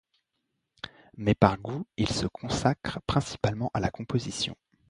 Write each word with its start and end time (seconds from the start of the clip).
Mais, 1.15 1.35
par 1.35 1.59
goût, 1.59 1.85
il 1.95 2.09
se 2.09 2.25
consacre 2.25 2.99
principalement 3.05 3.69
à 3.75 3.79
la 3.79 3.91
composition. 3.91 4.57